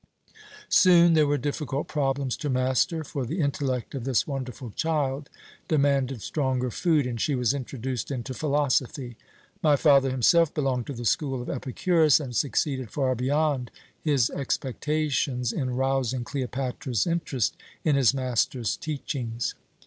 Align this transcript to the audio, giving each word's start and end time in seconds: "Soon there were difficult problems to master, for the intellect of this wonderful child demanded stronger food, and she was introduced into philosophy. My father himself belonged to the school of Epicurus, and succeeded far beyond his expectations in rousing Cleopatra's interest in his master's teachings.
"Soon 0.69 1.13
there 1.13 1.27
were 1.27 1.37
difficult 1.37 1.87
problems 1.87 2.35
to 2.37 2.49
master, 2.49 3.03
for 3.03 3.23
the 3.23 3.39
intellect 3.39 3.93
of 3.93 4.03
this 4.03 4.25
wonderful 4.25 4.71
child 4.71 5.29
demanded 5.67 6.23
stronger 6.23 6.71
food, 6.71 7.05
and 7.05 7.21
she 7.21 7.35
was 7.35 7.53
introduced 7.53 8.09
into 8.09 8.33
philosophy. 8.33 9.15
My 9.61 9.75
father 9.75 10.09
himself 10.09 10.51
belonged 10.55 10.87
to 10.87 10.93
the 10.93 11.05
school 11.05 11.39
of 11.39 11.51
Epicurus, 11.51 12.19
and 12.19 12.35
succeeded 12.35 12.89
far 12.89 13.13
beyond 13.13 13.69
his 14.03 14.31
expectations 14.31 15.53
in 15.53 15.69
rousing 15.69 16.23
Cleopatra's 16.23 17.05
interest 17.05 17.55
in 17.83 17.95
his 17.95 18.11
master's 18.11 18.75
teachings. 18.75 19.53